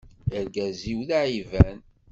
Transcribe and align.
Argaz-iw 0.37 0.99
d 1.07 1.09
aɛiban. 1.19 1.77